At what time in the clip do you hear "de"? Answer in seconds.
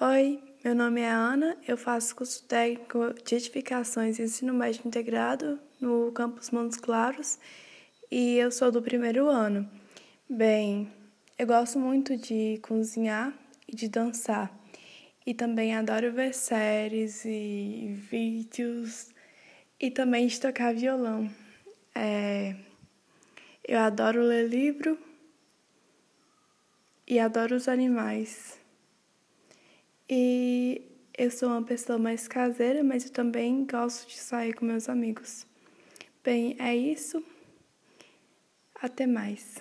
3.24-3.36, 12.16-12.58, 13.76-13.88, 20.26-20.40, 34.06-34.16